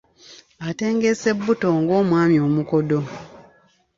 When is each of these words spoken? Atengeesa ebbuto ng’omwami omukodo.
Atengeesa 0.67 1.25
ebbuto 1.33 1.67
ng’omwami 1.81 2.37
omukodo. 2.47 2.99